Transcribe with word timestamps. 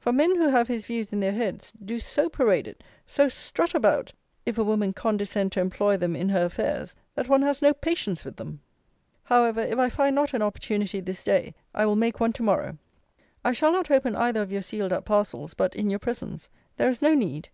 For 0.00 0.12
men 0.12 0.34
who 0.34 0.48
have 0.48 0.66
his 0.66 0.84
views 0.84 1.12
in 1.12 1.20
their 1.20 1.30
heads, 1.30 1.72
do 1.84 2.00
so 2.00 2.28
parade 2.28 2.66
it, 2.66 2.82
so 3.06 3.28
strut 3.28 3.72
about, 3.72 4.12
if 4.44 4.58
a 4.58 4.64
woman 4.64 4.92
condescend 4.92 5.52
to 5.52 5.60
employ 5.60 5.96
them 5.96 6.16
in 6.16 6.30
her 6.30 6.44
affairs, 6.46 6.96
that 7.14 7.28
one 7.28 7.42
has 7.42 7.62
no 7.62 7.72
patience 7.72 8.24
with 8.24 8.34
them. 8.34 8.62
However, 9.22 9.60
if 9.60 9.78
I 9.78 9.88
find 9.88 10.16
not 10.16 10.34
an 10.34 10.42
opportunity 10.42 10.98
this 10.98 11.22
day, 11.22 11.54
I 11.72 11.86
will 11.86 11.94
make 11.94 12.18
one 12.18 12.32
to 12.32 12.42
morrow. 12.42 12.78
I 13.44 13.52
shall 13.52 13.70
not 13.70 13.92
open 13.92 14.16
either 14.16 14.42
of 14.42 14.50
your 14.50 14.62
sealed 14.62 14.92
up 14.92 15.04
parcels, 15.04 15.54
but 15.54 15.76
in 15.76 15.88
your 15.88 16.00
presence. 16.00 16.50
There 16.76 16.88
is 16.88 17.00
no 17.00 17.14
need. 17.14 17.48